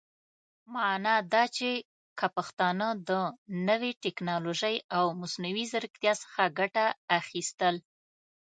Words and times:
معنا 0.73 1.15
دا 1.33 1.43
چې 1.57 1.69
که 2.19 2.25
پښتانهٔ 2.37 2.89
د 3.09 3.11
نوې 3.67 3.91
ټيکنالوژۍ 4.03 4.75
او 4.97 5.05
مصنوعي 5.21 5.65
ځيرکتيا 5.73 6.13
څخه 6.23 6.43
ګټه 6.59 6.85
اخيستل 7.19 7.75